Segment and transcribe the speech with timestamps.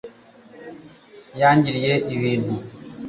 [1.39, 2.53] yangiriye ibintu